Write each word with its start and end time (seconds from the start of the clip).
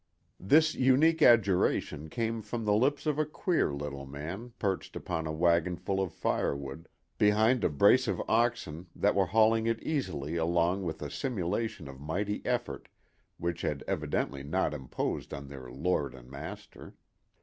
This 0.39 0.73
unique 0.73 1.21
adjuration 1.21 2.09
came 2.09 2.41
from 2.41 2.65
the 2.65 2.73
lips 2.73 3.05
of 3.05 3.19
a 3.19 3.23
queer 3.23 3.71
little 3.71 4.07
man 4.07 4.51
perched 4.57 4.95
upon 4.95 5.27
a 5.27 5.31
wagonful 5.31 6.01
of 6.01 6.11
firewood, 6.11 6.87
behind 7.19 7.63
a 7.63 7.69
brace 7.69 8.07
of 8.07 8.19
oxen 8.27 8.87
that 8.95 9.13
were 9.13 9.27
hauling 9.27 9.67
it 9.67 9.79
easily 9.83 10.37
along 10.37 10.81
with 10.81 11.03
a 11.03 11.11
simulation 11.11 11.87
of 11.87 12.01
mighty 12.01 12.43
effort 12.47 12.89
which 13.37 13.61
had 13.61 13.83
evidently 13.87 14.41
not 14.41 14.73
imposed 14.73 15.35
on 15.35 15.47
their 15.49 15.69
lord 15.69 16.15
and 16.15 16.31
master. 16.31 16.95